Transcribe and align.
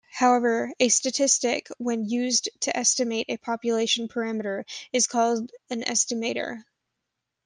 However, 0.13 0.73
a 0.79 0.89
statistic, 0.89 1.67
when 1.77 2.09
used 2.09 2.49
to 2.61 2.75
estimate 2.75 3.27
a 3.29 3.37
population 3.37 4.07
parameter, 4.07 4.65
is 4.91 5.05
called 5.05 5.51
an 5.69 5.83
estimator. 5.83 6.63